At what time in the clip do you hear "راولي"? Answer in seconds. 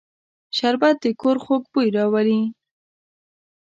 1.97-2.41